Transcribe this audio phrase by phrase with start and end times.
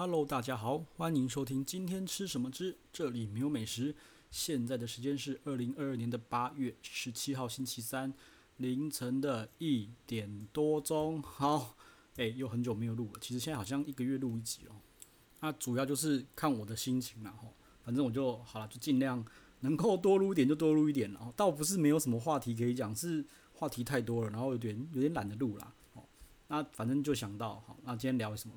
[0.00, 3.96] Hello，大家好，欢迎收听今天吃什么之这里没有美食。
[4.30, 8.14] 现在的时间是二零二二年的八月十七号星期三
[8.58, 11.20] 凌晨的一点多钟。
[11.20, 11.74] 好，
[12.14, 13.18] 哎，又很久没有录了。
[13.20, 14.76] 其实现在好像一个月录一集哦。
[15.40, 17.52] 那主要就是看我的心情啦，吼，
[17.82, 19.26] 反正我就好了，就尽量
[19.62, 21.12] 能够多录一点就多录一点。
[21.12, 25.74] 然后倒不是没有什么话题可以讲，是话题太多了，然后有点有点懒得录啦。
[25.94, 26.04] 哦，
[26.46, 28.54] 那反正就想到，好，那今天聊什么？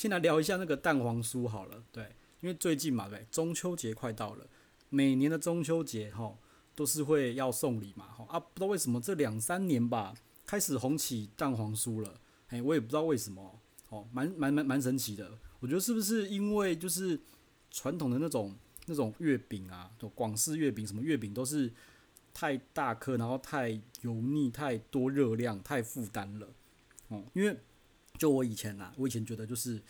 [0.00, 4.46] 先来聊一下那个蛋黄酥好了，对，因为最近嘛，对，中秋节快到了，
[4.88, 6.38] 每年的中秋节哈
[6.74, 10.14] 都是会要送礼嘛，哈啊，不知道为什么这两三年吧
[10.46, 12.18] 开始红起蛋黄酥了，
[12.48, 13.60] 哎，我也不知道为什么，
[13.90, 17.20] 哦，蛮蛮蛮蛮神奇的，我觉得是不是因为就是
[17.70, 21.70] 传统的那种那种月饼啊，就广式月饼什么月饼都是
[22.32, 26.48] 太大颗，然后太油腻，太多热量，太负担了，
[27.08, 27.54] 哦，因为。
[28.20, 29.80] 就我以前呐，我以前觉得就是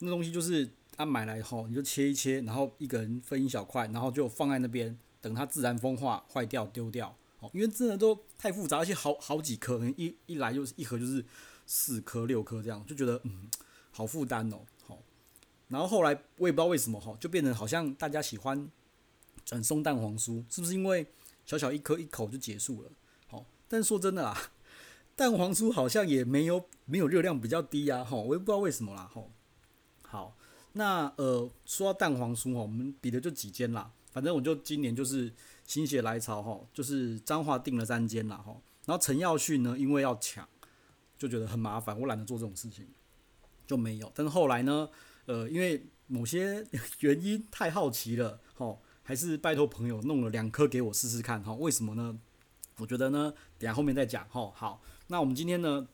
[0.00, 7.16] 那东西就是啊买来以后你就切一切，然后一个人分一小块，然后就放在那边等它自然风化坏掉丢掉。
[7.38, 11.24] 哦，因为真的都太复杂，而且好好几颗，一一来就是一盒就是
[11.64, 13.48] 四颗六颗这样，就觉得嗯
[13.90, 14.60] 好负担哦。
[14.86, 14.98] 好，
[15.68, 18.68] 然后后来我也不知道为什么哈，就变成好像大家喜欢
[19.46, 21.06] 转送蛋黄酥，是不是因为
[21.46, 22.90] 小小一颗一口就结束了？
[23.26, 24.52] 好，但是说真的啦。
[25.20, 29.30] 蛋黄酥好像也没有没有热量比较低啊，吼，我也不知道为什么啦，吼。
[30.00, 30.34] 好，
[30.72, 35.30] 那呃说到蛋黄酥吼，我们比的就几间啦，反正我就今年就是
[35.66, 38.62] 心血来潮吼，就是彰化订了三间啦，吼。
[38.86, 40.48] 然后陈耀旭呢，因为要抢，
[41.18, 42.88] 就觉得很麻烦，我懒得做这种事情，
[43.66, 44.10] 就没有。
[44.14, 44.88] 但是后来呢，
[45.26, 46.66] 呃，因为某些
[47.00, 52.18] 原因太好奇了，吼，还是拜托朋友弄了两颗给我试试看，哈，为什么呢？
[52.78, 54.80] 我觉得呢，等下后面再讲，吼，好。
[55.10, 55.86] 那我们今天呢，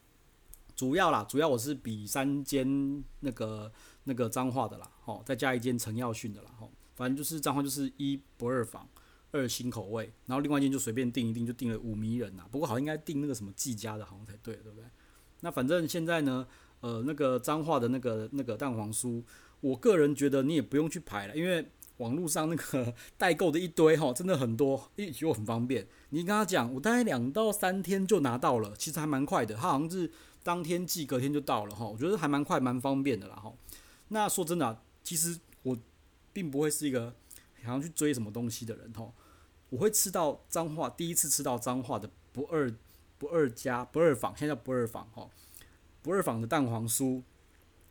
[0.76, 3.72] 主要啦，主要我是比三间那个
[4.04, 8.86] 那个彰化的啦，吼，再加一间陈耀训的啦，吼，反正就是彰化就是一不二坊，
[9.32, 14.84] 二新口味，然后另外一间就随便订一订，就订了五迷人呐，不过好像应该订那个什么季家的，好像才对，对不对？
[15.40, 16.46] 那反正现在呢，
[16.80, 19.24] 呃，那个彰化的那个那个蛋黄酥，
[19.60, 21.66] 我个人觉得你也不用去排了，因为。
[21.98, 24.90] 网络上那个 代购的一堆哈，真的很多，
[25.20, 25.86] 又很方便。
[26.10, 29.54] 你跟他讲，我大概两到三天就拿到了，其实还蛮快的。
[29.54, 30.10] 他好像是
[30.42, 31.86] 当天寄，隔天就到了哈。
[31.86, 33.52] 我觉得还蛮快，蛮方便的啦哈。
[34.08, 35.76] 那说真的，其实我
[36.32, 37.14] 并不会是一个
[37.62, 39.10] 想要去追什么东西的人哈。
[39.70, 42.72] 我会吃到脏话，第一次吃到脏话的不二
[43.18, 45.28] 不二家不二坊，现在叫不二坊哈，
[46.02, 47.22] 不二坊的蛋黄酥。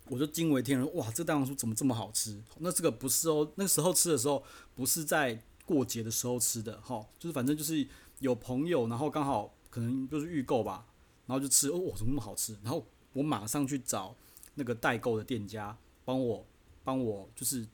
[0.08, 1.10] 我就惊为天人，哇！
[1.12, 2.40] 这蛋黄酥怎么这么好吃？
[2.60, 4.44] 那这个不是哦，那时候吃的时候
[4.76, 7.88] 不是在过节的时候吃的，哈，就是反正就是
[8.20, 10.86] 有朋友，然后刚好可能就是预购吧，
[11.26, 12.56] 然后就吃，哦，怎么那么好吃？
[12.64, 14.16] 然后我马上去找
[14.54, 16.46] 那个代购的店家，帮我
[16.84, 17.68] 帮我就是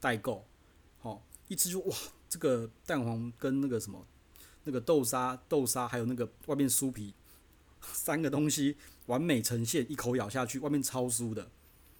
[0.00, 0.44] 代购，
[0.98, 1.96] 好，一吃就哇，
[2.28, 4.04] 这个蛋黄跟那个什么
[4.64, 7.14] 那个豆沙豆沙还有那个外面酥皮
[7.82, 8.76] 三个东西。
[9.06, 11.50] 完美呈现，一口咬下去，外面超酥的，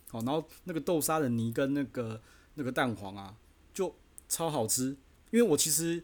[0.09, 2.23] 好，然后那个豆沙的泥跟那个
[2.55, 3.35] 那个蛋黄啊，
[3.75, 3.93] 就
[4.29, 4.97] 超好吃。
[5.33, 6.01] 因为我其实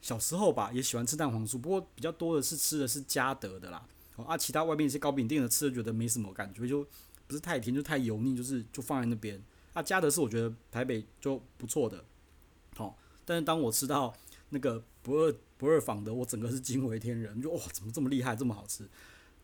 [0.00, 3.84] 小时候吧，也喜欢吃蛋黄酥，不过比较多的是吃的是嘉德的啦，
[4.28, 6.86] 啊，其他外面一些糕饼店的吃的觉得没什么感觉，就
[7.26, 9.42] 不是太甜，就太油腻，就是就放在那边。
[9.72, 12.04] 啊，嘉德是我觉得台北就不错的，
[12.76, 14.14] 好，但是当我吃到
[14.50, 18.88] 那个不二不二坊的，我整个是惊为天人，就哇，怎么这么厉害，这么好吃？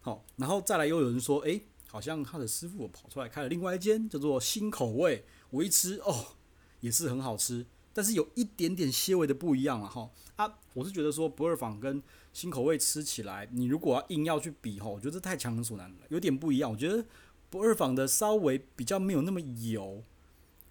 [0.00, 6.36] 好，然后再来又有人说，诶，好像他的师傅跑出来开了另外一间叫做新口味，我一吃哦，
[6.80, 10.10] 也是很好吃，但是有一点点些微的不一样了哈。
[10.36, 12.02] 啊，我是觉得说不二坊跟
[12.32, 16.70] 新口味吃起来，你如果要硬要去比哈，我觉得这太强人所难了，有点不一样。
[16.70, 17.04] 我觉得
[17.50, 20.02] 不二坊的稍微比较没有那么油，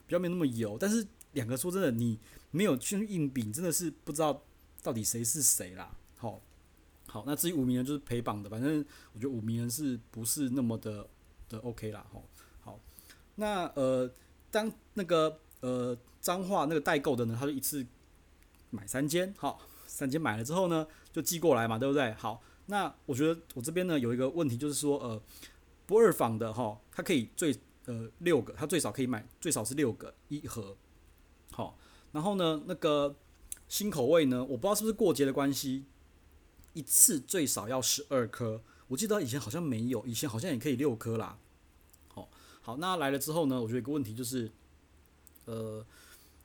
[0.05, 2.19] 比较没有那么油，但是两个说真的，你
[2.51, 4.43] 没有去硬比，真的是不知道
[4.83, 5.95] 到底谁是谁啦。
[6.17, 6.39] 好。
[7.05, 8.83] 好，那至于五名人就是陪榜的，反正
[9.13, 11.05] 我觉得五名人是不是那么的
[11.47, 12.23] 的 OK 啦，好，
[12.61, 12.79] 好，
[13.35, 14.09] 那呃，
[14.49, 17.85] 当那个呃彰化那个代购的呢，他就一次
[18.71, 22.11] 买三间，好，三间买了之后呢，就寄过来嘛，对不对？
[22.13, 25.21] 好，那我觉得我这边呢有一个问题，就是说呃
[25.85, 27.55] 不二坊的哈，它可以最
[27.85, 30.75] 呃六个，它最少可以买最少是六个一盒，
[31.51, 31.77] 好，
[32.11, 33.15] 然后呢那个
[33.73, 35.85] 新口味呢，我不知道是不是过节的关系。
[36.73, 41.39] 一次最少要十二颗，我记得以前好像没有，以前好像也可以六颗啦。
[42.09, 42.29] 好，
[42.61, 44.51] 好，那来了之后呢，我觉得一个问题就是，
[45.45, 45.83] 呃，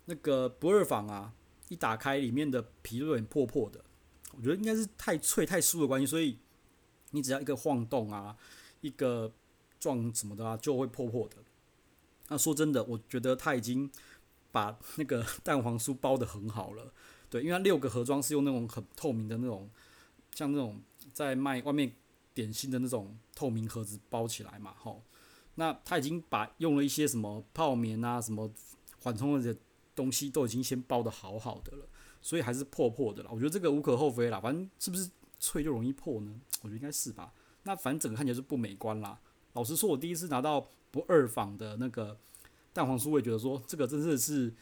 [0.07, 1.35] 那个不二坊啊，
[1.69, 3.85] 一打开里面的皮都有点破破的，
[4.35, 6.39] 我觉得应该是太脆太酥的关系，所以
[7.11, 8.39] 你只要一个晃动啊，
[8.81, 9.31] 一个
[9.79, 11.37] 撞什么的啊，就会破破的。
[12.29, 13.91] 那说真的，我觉得他已经
[14.51, 16.91] 把那个蛋黄酥包得很好了。
[17.31, 19.69] 对，因为它六个盒装是用那种很透明的那种，
[20.35, 20.81] 像那种
[21.13, 21.93] 在卖外面
[22.33, 25.03] 点心的那种透明盒子包起来嘛，吼。
[25.57, 28.51] 那他已经把用了一些什么泡棉啊、什么
[29.03, 29.57] 缓冲的
[29.95, 31.89] 东西都已经先包得好好的了，
[32.23, 33.31] 所以还是破破的啦。
[33.33, 35.11] 我觉得这个无可厚非啦，反正是不是
[35.41, 36.41] 脆就容易破呢？
[36.63, 37.35] 我觉得应该是吧。
[37.65, 39.21] 那反正整个看起来是不美观啦。
[39.53, 42.17] 老实说，我第一次拿到不二坊的那个
[42.73, 44.55] 蛋黄酥，我也觉得说这个真的是。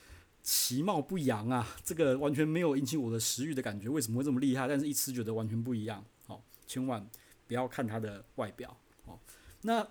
[0.48, 4.68] 其貌不扬啊，这个完全没有引起我的食欲的感觉，为什么会这么厉害？
[4.68, 6.04] 但是一吃觉得完全不一样。
[6.24, 7.04] 好，千万
[7.48, 8.78] 不要看它的外表。
[9.04, 9.20] 好，
[9.62, 9.84] 那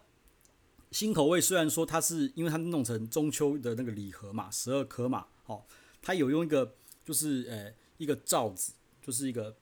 [0.91, 5.67] 新口味虽然说它是因为它弄成中秋的那个礼盒嘛，十二颗嘛，好，
[6.01, 8.71] 它有用一个就是呃一个罩子，
[9.01, 9.53] 就是一个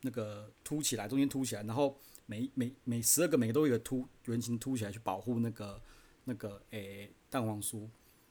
[0.00, 5.78] 那个凸起来，中间凸起来，然后每每每十二个每个都有一个凸圆形凸起来去保护那个
[6.24, 7.86] 那个诶蛋黄酥，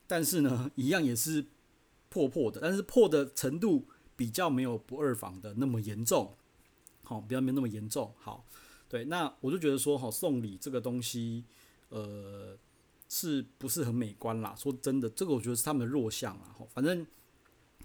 [0.07, 1.45] 但是呢，一样也是。
[2.09, 6.35] 破破的，但是破的程度比较没有不二坊的那么严重，
[7.03, 8.13] 好，比较没那么严重。
[8.17, 8.45] 好，
[8.89, 11.43] 对，那我就觉得说，哈，送礼这个东西，
[11.89, 12.57] 呃，
[13.09, 14.55] 是不是很美观啦？
[14.57, 16.55] 说真的，这个我觉得是他们的弱项啦。
[16.57, 17.05] 哈，反正，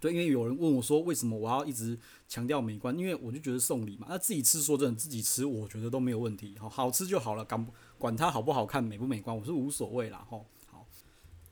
[0.00, 1.98] 对，因为有人问我说，为什么我要一直
[2.28, 2.96] 强调美观？
[2.98, 7.66] 因为我就觉得送礼嘛，那自己吃，说真的，自己吃，我觉得都没有问题，好，好吃就好了，管
[7.98, 10.40] 管它好不好看，美不美观，我是无所谓啦，哈。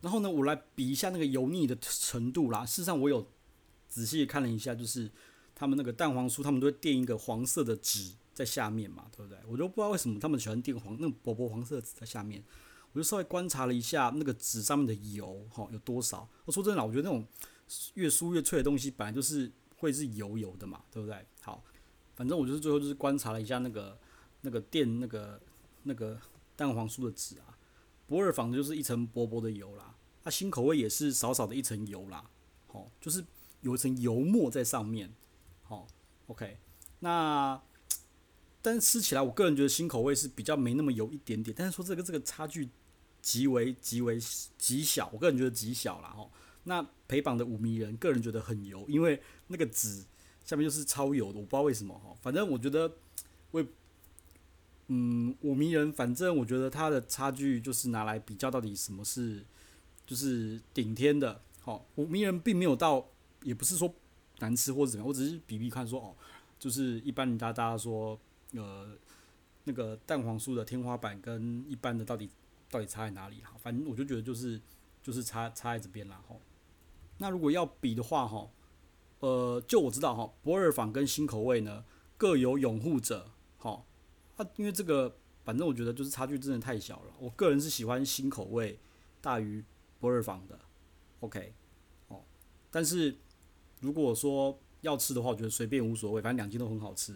[0.00, 2.64] 然后呢，我来比一下那个油腻的程度啦。
[2.64, 3.26] 事实上，我有
[3.88, 5.10] 仔细看了一下，就是
[5.54, 9.38] 他们那个蛋黄酥，他们都会垫一个黄色的纸在下面嘛，对不对？
[9.46, 12.42] 我就不知道为什么他们喜欢垫黄那种薄薄黄色的纸在下面。
[12.92, 16.28] 我就稍微观察了一下那个纸上面的油，哈，有多少？
[16.44, 17.24] 我说真的，我觉得那种
[17.94, 21.24] 越酥越脆的东西，本来就是会是油油的嘛，对不对？
[21.42, 21.62] 好，
[22.16, 23.96] 反正我就是最后就是观察了一下那个
[24.40, 25.40] 那个垫那个
[25.82, 26.18] 那个
[26.56, 27.56] 蛋黄酥的纸啊。
[28.10, 32.28] 不二坊就是一层薄薄的油啦，它、新口味也是少少的一层油啦，
[32.66, 33.24] 好，就是
[33.60, 35.14] 有一层油墨在上面，
[35.62, 35.86] 好
[36.26, 36.58] ，OK，
[36.98, 37.62] 那
[38.60, 42.68] 但吃起来，我个人觉得新口味是比较没那么油一点点，但是说这个这个差距
[43.22, 44.18] 极为极为
[44.58, 46.08] 极小，我个人觉得极小啦。
[46.08, 46.28] 哈。
[46.64, 50.04] 那陪榜的五迷人，个人觉得很油，因为那个纸
[50.44, 52.92] 下面就是超油的，我不知道为什么哈，反正我觉得
[53.52, 53.64] 我。
[54.92, 59.46] 嗯，五迷人，反正我觉得它的差距就是拿来比较到底什么是
[60.04, 61.40] 就是顶天的。
[61.60, 63.06] 好，五迷人并没有到，
[63.44, 63.94] 也不是说
[64.40, 66.16] 难吃或者怎么样，我只是比比看说哦，
[66.58, 68.18] 就是一般人家大家说
[68.54, 68.88] 呃
[69.62, 72.28] 那个蛋黄酥的天花板跟一般的到底
[72.68, 73.52] 到底差在哪里哈？
[73.62, 74.60] 反正我就觉得就是
[75.04, 76.34] 就是差差在这边啦哈。
[77.18, 78.50] 那如果要比的话哈，
[79.20, 81.84] 呃，就我知道哈，不二坊跟新口味呢
[82.16, 83.86] 各有拥护者，好。
[84.40, 85.14] 啊，因为这个，
[85.44, 87.12] 反正我觉得就是差距真的太小了。
[87.18, 88.80] 我个人是喜欢新口味
[89.20, 89.62] 大于
[89.98, 90.58] 不二坊的
[91.20, 91.52] ，OK，
[92.08, 92.22] 哦，
[92.70, 93.14] 但是
[93.80, 97.14] 如果说要吃的话，我觉得随便无所谓，反正两间都很好吃，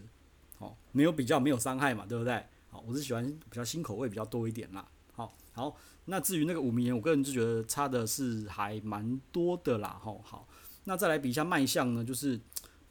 [0.59, 2.45] 好，没有比较没有伤害嘛，对不对？
[2.69, 4.87] 好，我是喜欢比较新口味比较多一点啦。
[5.15, 5.75] 好，好，
[6.05, 9.99] 那至于那个五迷人，我个人就觉得差的是还蛮多的啦。
[10.03, 10.47] 吼，好，
[10.85, 12.39] 那再来比一下卖相呢，就是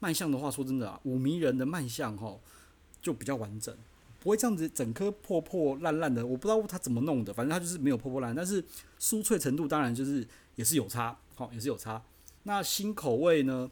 [0.00, 2.42] 卖相的话，说真的啊，五迷人的卖相吼
[3.00, 3.76] 就比较完整。
[4.24, 8.64] 不会这样子整颗破破烂烂的，我不知道他怎么弄的，反正他就是没有破破烂，但是
[8.98, 12.02] 酥脆程度当然就是也是有差，好，也是有差。
[12.44, 13.70] 那新口味呢，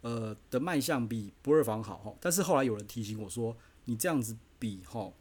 [0.00, 5.12] 呃的卖相比不二坊好，但是后来有人提醒我说，你这样子比哈，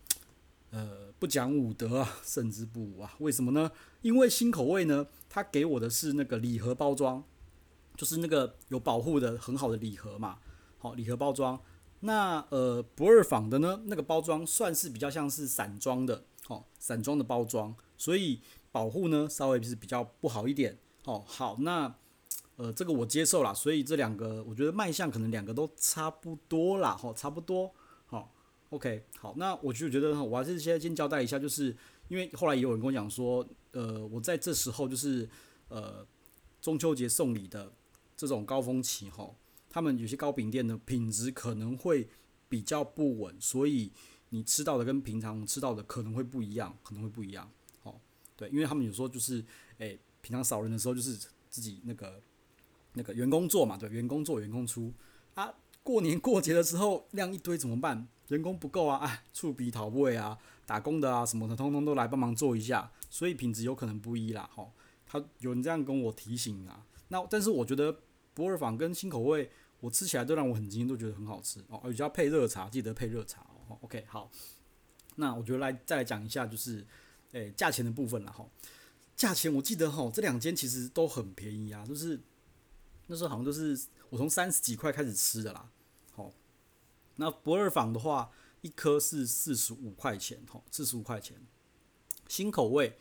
[0.70, 3.70] 呃不讲武德啊，胜之不武啊，为什么呢？
[4.02, 7.22] 因为新口味呢，它给我的是那个礼盒包装，
[7.98, 10.38] 就是那个有保护的很好的礼盒嘛，
[10.78, 11.60] 好，礼盒包装。
[12.02, 18.42] 那呃不二坊的呢，那个包装算是比较像是散装的，哦，散装的包装，所以
[18.72, 21.96] 保护呢稍微是比较不好一点，哦，好，那
[22.56, 27.72] 呃这个我接受啦，所以这两个我觉得卖相可能两个都差不多啦，吼，差不多，
[28.08, 28.34] 好
[28.72, 31.76] ，OK，好，那我就觉得我还是先先交代一下，就是
[32.08, 35.30] 因为后来也有人跟我讲说，呃，我在这时候就是
[35.68, 36.04] 呃
[36.60, 37.72] 中秋节送礼的
[38.18, 39.36] 这种高峰期，吼。
[39.72, 42.10] 他们有些糕饼店的品质可能会
[42.50, 43.90] 比较不稳，所以
[44.30, 47.50] 你吃到的跟平常吃到的可能会不一样，可能会不一样。
[47.84, 47.96] 哦，
[48.36, 49.42] 对，因为他们有时候就是，
[49.78, 51.18] 诶、平常少人的时候就是
[51.50, 52.22] 自己那个
[52.96, 54.94] 那个员工做嘛，对，员工做员工出
[55.36, 55.54] 啊。
[55.84, 58.06] 过年过节的时候量一堆怎么办？
[58.28, 64.50] 人工不够啊，哎， 厝边头尾啊，打工的啊什么的，通通都来帮忙做一下，所以品质有可能不一啦。
[64.54, 64.72] 吼、哦，
[65.06, 66.86] 他有人这样跟我提醒啊。
[67.08, 68.02] 那但是我觉得。
[68.34, 71.80] 博尔坊跟新口味，我吃起来都让我很惊艳，都觉得很好吃哦。
[71.84, 73.78] 而且要配热茶，记得配热茶哦。
[73.82, 74.32] OK，好，
[75.16, 76.86] 那我觉得来再来讲一下，就是
[77.32, 78.48] 诶价钱的部分了哈。
[79.16, 82.20] 价钱我记得哈，这两间其实都很便宜啊，就是
[83.08, 85.70] 那时候好像都是我从三十几块开始吃的啦。
[86.14, 86.32] 好，
[87.18, 91.38] 那博尔坊的话，一颗是四十五块钱，哈，四十五块钱。
[92.28, 92.98] 新口味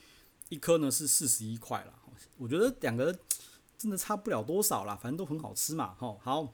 [0.49, 1.95] 一颗呢是四十一块啦。
[2.37, 3.17] 我觉得两个
[3.81, 6.21] 真的差不了多少啦，反正都很好吃嘛，吼。
[6.23, 6.53] 好，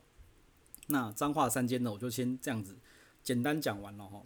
[0.86, 2.78] 那彰化三间呢，我就先这样子
[3.20, 4.22] 简单讲完了哈。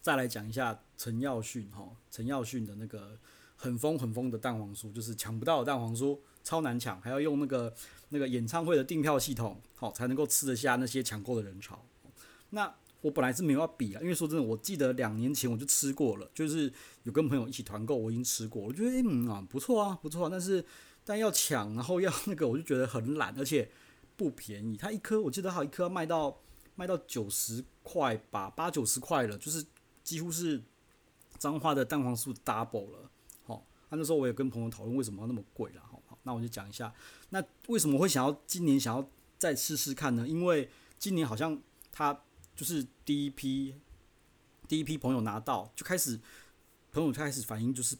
[0.00, 3.16] 再来讲一下陈耀迅哈，陈耀迅的那个
[3.54, 7.72] 很疯很疯的蛋黄酥，就是抢不到的蛋黄酥，超难抢，还要用那个
[8.08, 11.86] 那个演唱会的订票系统，好才能够吃得下那些抢购的人潮。
[12.50, 16.72] 那我本来是没有要比啊，因为说真的，我记得两年前我就吃过了，就是
[17.04, 20.64] 有跟朋友一起团购，我已经吃过，我觉得嗯啊不错啊不错，但是
[21.04, 23.70] 但要抢，然后要那个，我就觉得很懒，而且
[24.16, 26.40] 不便宜，它一颗我记得好一颗要卖到
[26.74, 29.64] 卖到九十块吧，八九十块了，就是。
[30.04, 30.60] 几乎是
[31.38, 33.08] 彰化的蛋黄酥 double 了，
[33.44, 36.92] 好，那那时候我也跟朋友讨论为什么要那么贵了，好，那我就讲一下，
[37.30, 40.26] 那为什么会想要今年想要再试试看呢？
[40.26, 40.68] 因为
[40.98, 41.56] 今年好像
[41.92, 42.20] 他
[42.56, 43.76] 就是第一批
[44.66, 46.18] 第一批朋友拿到就开始，
[46.90, 47.96] 朋友就开始反映就是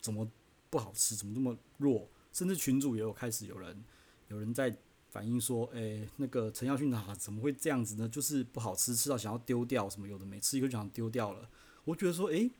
[0.00, 0.30] 怎么
[0.70, 3.84] 不好吃，怎么这么弱，甚至群主也有开始有人
[4.28, 4.76] 有人在。
[5.10, 8.06] 反映说，诶、那个陈耀训啊，怎么会这样子呢？
[8.06, 11.48] 就是不好吃，吃到想要丢掉，什么有的没吃一个就想丢掉了。
[11.86, 12.50] 我觉得说，诶、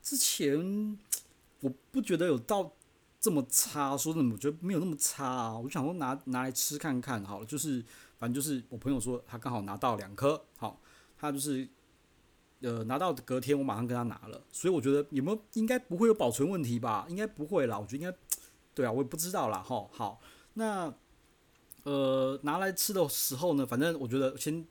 [0.00, 0.96] 之前
[1.60, 2.72] 我不觉得有到
[3.20, 5.58] 这么差，说真的，我觉得没有那么差啊。
[5.58, 7.84] 我就想说拿拿来吃看看，好了，就是
[8.16, 10.80] 反正就是我朋友说他刚好拿到两颗，好，
[11.18, 11.68] 他就是
[12.62, 17.06] 呃拿到隔天我马上跟他拿了，所以我觉得有没有应该不会有保存问题吧？
[17.08, 18.16] 应该不会啦，我觉得应该
[18.74, 20.20] 对啊，我也不知道啦，哈，好，
[20.54, 20.92] 那。
[21.84, 24.64] 呃，拿来吃的时候呢，反正我觉得先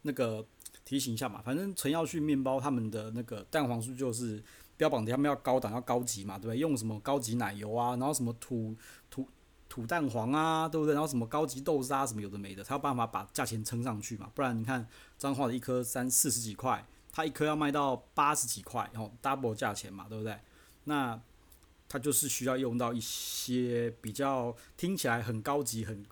[0.00, 0.42] 那个
[0.82, 4.42] 提醒一下嘛，反正陈耀旭面包他们的那个蛋黄酥就是
[4.78, 6.56] 标榜的他们要高档要高级嘛，对不对？
[6.56, 8.74] 用什么高级奶油啊，然后什么土
[9.10, 9.28] 土
[9.68, 10.94] 土蛋黄啊，对不对？
[10.94, 14.30] 然后什么高级豆沙什么有的没的，才有办法把价钱撑上去嘛。
[14.34, 20.38] 不然你看彰化的一颗三四十几块，它一颗要卖到八十几块，然后 double 价钱嘛，对不对？
[20.84, 21.18] 那
[21.88, 26.04] 它就是需要用到一些比较听起来很高级很。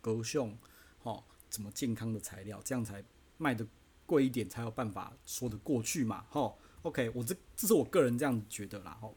[0.00, 0.56] 高雄，
[1.02, 3.04] 吼，怎么健康的材料，这样才
[3.36, 3.66] 卖得
[4.06, 6.56] 贵一点，才有办法说得过去嘛，吼。
[6.82, 9.14] OK，我这这是我个人这样觉得啦，吼。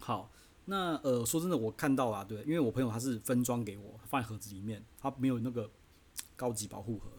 [0.00, 0.30] 好，
[0.64, 5.70] 那呃，说真的，我看到啦，对，因为我朋友他是分装给我，放在盒子里面，他没有那个
[6.34, 7.10] 高级保护盒，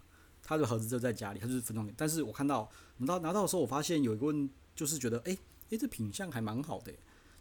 [0.45, 1.93] 他的盒子就在家里，他就是分装给。
[1.97, 5.39] 但是我看到拿到拿到的时候，我发现有一个问，就是觉得，哎、欸，
[5.71, 6.93] 哎、这品相还蛮好的，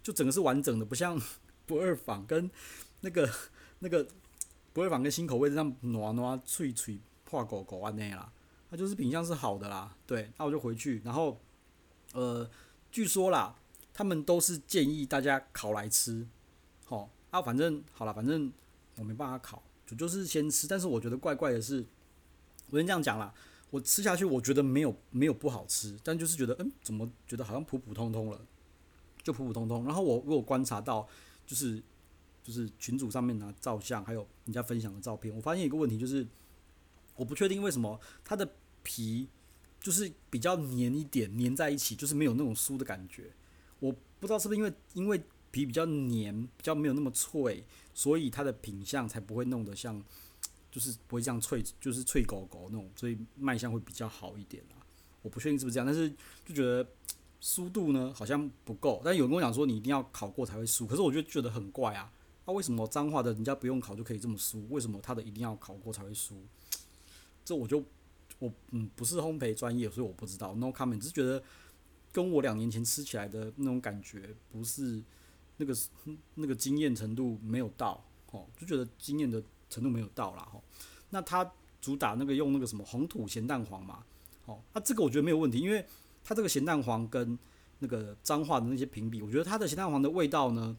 [0.03, 1.21] 就整个是完整的，不像
[1.67, 2.51] 不二坊跟
[3.03, 3.31] 那个
[3.79, 4.05] 那个。
[4.73, 8.33] 不二坊跟新口味这样糯糯脆脆破狗狗安内啦，
[8.69, 11.41] 它就是品相是好的啦，对，那我就回去，然后，
[12.13, 12.51] 呃，
[12.91, 13.55] 据说啦，
[13.93, 16.27] 他们都是建议大家烤来吃，
[16.87, 18.53] 好，啊，反正好了，反正
[18.97, 21.87] 我没办法烤，就就是先吃，但是我觉得怪怪的是，
[22.71, 23.33] 我先这样讲啦，
[23.71, 28.41] 我吃下去我觉得没有没有不好吃，但就是觉得嗯，怎么觉得好像普普通通了，
[29.23, 31.09] 就普普通通，然后我我观察到
[31.47, 31.83] 就是。
[32.47, 36.29] 就是群组上面拿照相，还有人家分享的照片，我发现一个问题，就是
[37.17, 38.47] 我不确定为什么它的
[38.83, 39.27] 皮
[39.81, 43.33] 就是比较黏一点，黏在一起，就是没有那种酥的感觉。
[43.81, 43.91] 我
[44.21, 45.19] 不知道是不是因为因为
[45.51, 50.05] 皮比较黏，比较没有那么脆，所以它的品相才不会弄得像，
[50.75, 54.77] 就是不会这样脆，就是脆狗狗那种，所以卖相会比较好一点啦。
[55.23, 56.11] 我不确定是不是这样，但是
[56.45, 56.85] 就觉得
[57.41, 59.01] 酥度呢好像不够。
[59.05, 62.13] 但有人跟我讲说你一定要烤过才会酥，可是我就觉得很怪啊。
[62.45, 64.67] 那、为什么脏话的人家不用烤就可以这么酥？
[64.69, 66.35] 为什么他的一定要烤过才会酥？
[67.45, 67.85] 这我就
[68.41, 70.57] 我嗯不是烘焙专业，所以我不知道。
[70.57, 71.41] No comment，只是觉得
[72.11, 75.01] 跟我两年前吃起来的那种感觉不是
[75.57, 75.75] 那个
[76.35, 79.43] 那个惊艳程度没有到，哦，就觉得惊艳的
[79.75, 80.49] 程度没有到啦。
[80.53, 80.63] 吼。
[81.11, 84.05] 那他主打那个用那个什么红土咸蛋黄嘛，
[84.47, 85.85] 哦，那这个我觉得没有问题，因为
[86.23, 87.39] 它这个咸蛋黄跟
[87.79, 90.77] 那个脏话的那些评比，我觉得它的咸蛋黄的味道呢。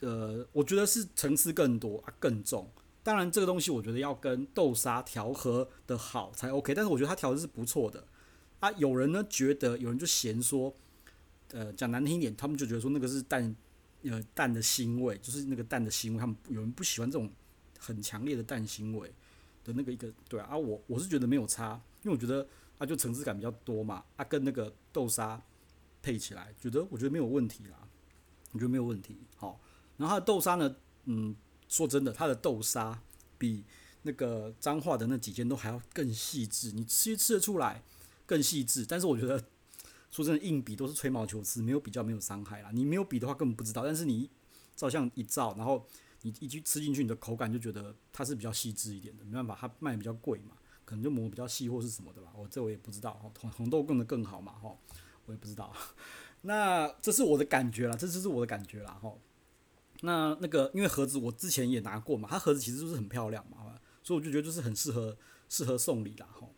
[0.00, 2.70] 呃，我觉得是层次更多啊，更重。
[3.02, 6.74] 当然，这个东西我觉得要跟豆沙调和的好才 OK。
[6.74, 8.06] 但是我觉得它调的是不错的
[8.60, 8.72] 啊。
[8.72, 10.74] 有人呢觉得，有人就嫌说，
[11.52, 13.54] 呃，讲难听一点，他们就觉得说那个是蛋，
[14.04, 16.18] 呃，蛋的腥味，就是那个蛋的腥味。
[16.18, 17.30] 他们有人不喜欢这种
[17.80, 19.12] 很强烈的蛋腥味
[19.64, 20.56] 的那个一个，对啊。
[20.56, 22.46] 我我是觉得没有差，因为我觉得
[22.78, 24.04] 啊，就层次感比较多嘛。
[24.16, 25.42] 啊，跟那个豆沙
[26.02, 27.88] 配起来，觉得我觉得没有问题啦，
[28.52, 29.58] 我觉得没有问题，好。
[29.96, 31.34] 然后它的豆沙呢，嗯，
[31.68, 33.02] 说真的，它的豆沙
[33.36, 33.64] 比
[34.02, 37.82] 那个彰化的那几间都还要更细致，你吃吃得出来
[38.26, 38.86] 更细致。
[38.86, 39.42] 但是我觉得
[40.10, 42.70] 说真的，硬比都是吹毛求疵，没有比较没有伤害啦。
[42.72, 44.30] 你没有比的话根本不知道，但是你
[44.74, 45.86] 照相一照，然后
[46.22, 49.24] 你一去吃进去，你的口感就觉得它是比较细致一点的。
[49.24, 52.32] 没办法，它卖比较贵嘛，可能就磨比较细或是什么的吧。
[52.36, 54.76] 我这我也不知道，红红豆更的更好嘛，哈，
[55.26, 55.72] 我也不知道。
[56.42, 59.12] 那这是我的感觉啦，这就是我的感觉啦，哈。
[60.02, 65.16] 那那个因为盒子我之前也拿过嘛，它盒子其实就是很漂亮嘛，所以我就觉得就是很适合
[65.48, 66.48] 适合送礼啦，哈。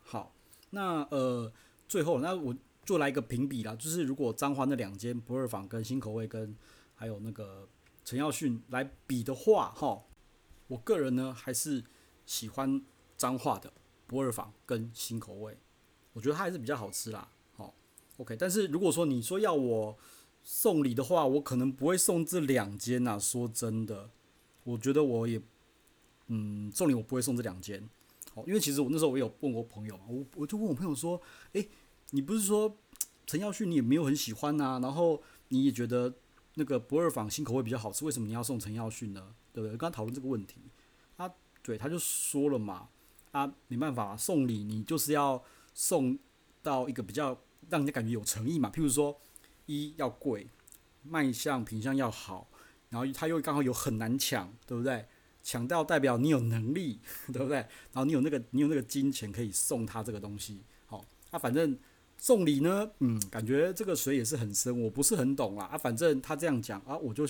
[0.00, 0.34] 好，
[0.70, 1.52] 那呃
[1.88, 2.56] 最后那我。
[2.84, 6.52] 就来一个评比啦，就是如果彰化那两间不二坊跟新口味跟
[6.96, 7.68] 还有那个
[8.04, 10.02] 陈耀迅来比的话，哈，
[10.68, 11.84] 我个人呢还是
[12.26, 12.82] 喜欢
[13.16, 13.72] 彰化的
[14.06, 15.56] 不二坊跟新口味，
[16.12, 17.74] 我觉得它还是比较好吃啦，好
[18.18, 18.36] ，OK。
[18.36, 19.96] 但是如果说你说要我
[20.42, 23.18] 送礼的话，我可能不会送这两间呐。
[23.18, 24.10] 说真的，
[24.64, 25.40] 我觉得我也，
[26.26, 27.88] 嗯，送礼我不会送这两间，
[28.34, 31.20] 好，因为其实我那时候我有问过朋友，我我就问我朋友说，
[31.52, 31.68] 诶、
[32.10, 32.76] 你不是说
[33.26, 36.12] 陈耀迅你也没有很喜欢呐、啊，然后你也觉得
[36.54, 39.34] 那个不二坊新口味比较好吃，为什么你要送陈耀迅呢？
[39.52, 39.70] 对不对？
[39.70, 40.60] 刚刚讨论这个问题，
[41.16, 41.32] 他，
[41.62, 42.88] 对，他就说了嘛，
[43.30, 45.42] 啊，没办法，送礼你就是要
[45.72, 46.18] 送
[46.62, 47.38] 到一个比较
[47.70, 48.70] 让人家感觉有诚意嘛。
[48.70, 49.18] 譬如说，
[49.66, 50.48] 一要贵，
[51.02, 52.48] 卖相品相要好，
[52.90, 55.06] 然后他又刚好有很难抢，对不对？
[55.42, 57.00] 抢到代表你有能力，
[57.32, 57.56] 对不对？
[57.56, 61.78] 然后你有那个你有那个金钱可以送他这个东西，好，啊，反正。
[62.22, 65.76] 送礼呢，嗯，感觉这个水也是很深，我不是很懂啦啊。
[65.76, 67.26] 反正他这样讲啊，我就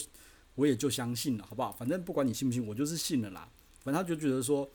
[0.54, 1.72] 我也就相信了，好不好？
[1.72, 3.48] 反正不管你信不信，我就是信了啦。
[3.80, 4.70] 反正他就觉得说，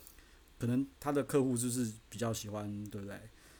[0.57, 3.15] 可能他的客户就是比较喜欢，对不对？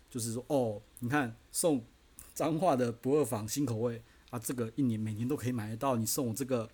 [0.10, 1.86] 就是说，哦，你看送
[2.34, 6.68] 彰化的不二坊新口味啊，这个一年每年都可以买得到，你送我这个，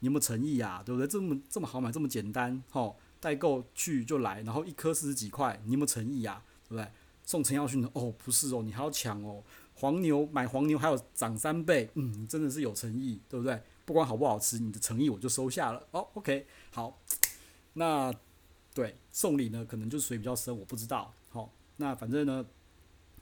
[0.00, 0.82] 你有没有诚意呀？
[0.84, 1.08] 对不对？
[1.08, 6.42] 这么这么好买，这么简单，吼，代购去就来，然后一颗四十几块，你有没有诚意呀？
[6.68, 6.86] 对不对？
[7.24, 9.42] 送陈耀迅的哦，不是哦，你还要抢哦。
[9.74, 13.60] 黄牛买黄牛还有涨三倍，嗯，真的是有诚意，对不对？
[13.84, 15.84] 不管好不好吃，你的诚意我就收下了。
[15.90, 17.00] 哦，OK，好，
[17.72, 18.12] 那
[18.74, 21.12] 对送礼呢，可能就是水比较深，我不知道。
[21.30, 22.44] 好，那反正呢，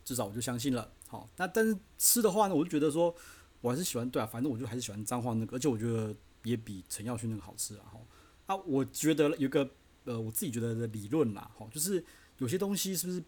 [0.04, 0.92] 至少我就相信了。
[1.06, 3.14] 好，那但是吃的话呢，我就觉得说，
[3.60, 7.84] 我还是喜欢对啊，反正我就还是喜欢张化那个，而且我觉得也比陈耀迅那个好吃啊。
[7.92, 9.70] 哈，啊，我觉得有个
[10.04, 12.04] 呃，我自己觉得的理论啦，哈，就是
[12.38, 13.22] 有些东西是不是？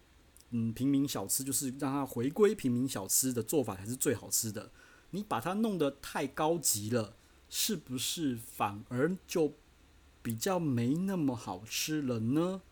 [0.52, 4.70] 嗯，平民小吃就是让它回归平民小吃的做法才是最好吃的。
[5.10, 7.16] 你把它弄得太高级了，
[7.50, 9.54] 是不是反而就
[10.22, 12.62] 比较没那么好吃了呢？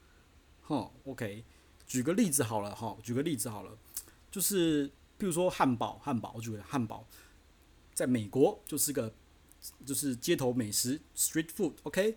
[0.62, 1.44] 哈，OK，
[1.86, 3.76] 举个例子好了哈，举个例子好了，
[4.30, 7.06] 就是比如说汉堡，汉堡，我觉得汉堡
[7.92, 9.12] 在美国就是个
[9.84, 12.16] 就是街头美食 （street food），OK。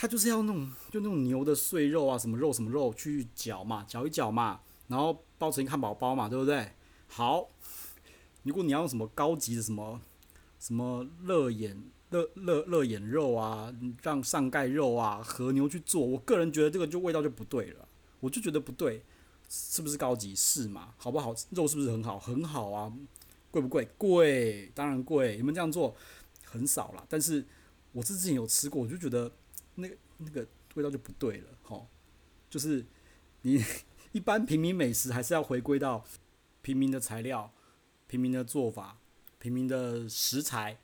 [0.00, 4.60] 它就是要那种就那种牛的碎肉啊，什么肉什么肉去搅嘛，搅一搅嘛。
[4.88, 6.72] 然后包成汉堡包嘛，对不对？
[7.06, 7.48] 好，
[8.42, 10.00] 如果你要用什么高级的什么
[10.58, 17.88] 什么热眼热热热眼肉啊，让上盖肉啊，和牛去做，我个人觉得这个就味道就不对了，
[18.20, 19.02] 我就觉得不对，
[19.48, 20.34] 是不是高级？
[20.34, 20.94] 是嘛？
[20.96, 21.34] 好不好？
[21.50, 22.18] 肉是不是很好？
[22.18, 22.92] 很好啊，
[23.50, 23.88] 贵不贵？
[23.96, 25.36] 贵，当然贵。
[25.36, 25.94] 你们这样做
[26.44, 27.44] 很少啦，但是
[27.92, 29.30] 我之前有吃过，我就觉得
[29.74, 31.86] 那个那个味道就不对了，吼，
[32.50, 32.84] 就是
[33.42, 33.62] 你。
[34.12, 36.04] 一般平民美食还是要回归到
[36.62, 37.52] 平民的材料、
[38.06, 38.98] 平民的做法、
[39.38, 40.78] 平民的食材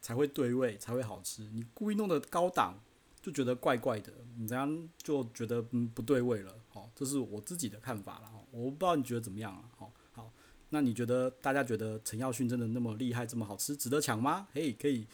[0.00, 1.42] 才会对味，才会好吃。
[1.52, 2.80] 你故意弄得高档，
[3.20, 6.54] 就觉得怪怪的，你这样就觉得嗯不对味了。
[6.68, 8.30] 好，这是我自己的看法了。
[8.50, 9.64] 我不知道你觉得怎么样了。
[9.76, 10.32] 好，好，
[10.70, 14.48] 那你觉得大家觉得陈耀迅真的那么厉害，这么好吃，值得抢吗？
[14.52, 15.06] 嘿，可以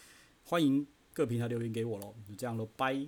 [0.45, 2.15] 欢迎各平台留言给我喽。
[2.29, 3.07] 就这样喽，拜。